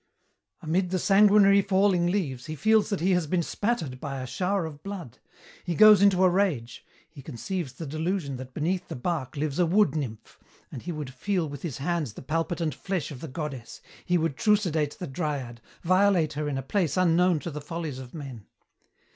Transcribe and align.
"Amid 0.63 0.89
the 0.89 0.97
sanguinary 0.97 1.61
falling 1.61 2.07
leaves 2.07 2.47
he 2.47 2.55
feels 2.55 2.89
that 2.89 3.01
he 3.01 3.11
has 3.11 3.27
been 3.27 3.43
spattered 3.43 3.99
by 3.99 4.19
a 4.19 4.25
shower 4.25 4.65
of 4.65 4.81
blood. 4.81 5.19
He 5.63 5.75
goes 5.75 6.01
into 6.01 6.23
a 6.23 6.29
rage. 6.31 6.83
He 7.07 7.21
conceives 7.21 7.73
the 7.73 7.85
delusion 7.85 8.37
that 8.37 8.55
beneath 8.55 8.87
the 8.87 8.95
bark 8.95 9.37
lives 9.37 9.59
a 9.59 9.65
wood 9.67 9.93
nymph, 9.93 10.39
and 10.71 10.81
he 10.81 10.91
would 10.91 11.13
feel 11.13 11.47
with 11.47 11.61
his 11.61 11.77
hands 11.77 12.13
the 12.13 12.23
palpitant 12.23 12.73
flesh 12.73 13.11
of 13.11 13.21
the 13.21 13.27
goddess, 13.27 13.79
he 14.03 14.17
would 14.17 14.37
trucidate 14.37 14.97
the 14.97 15.05
Dryad, 15.05 15.61
violate 15.83 16.33
her 16.33 16.49
in 16.49 16.57
a 16.57 16.63
place 16.63 16.97
unknown 16.97 17.37
to 17.41 17.51
the 17.51 17.61
follies 17.61 17.99
of 17.99 18.15
men. 18.15 18.47